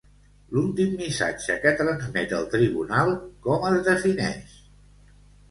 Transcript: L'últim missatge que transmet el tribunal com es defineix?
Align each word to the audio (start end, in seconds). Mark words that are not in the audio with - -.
L'últim 0.53 0.95
missatge 1.01 1.57
que 1.65 1.73
transmet 1.81 2.33
el 2.39 2.49
tribunal 2.55 3.13
com 3.45 3.69
es 3.71 3.79
defineix? 3.91 4.59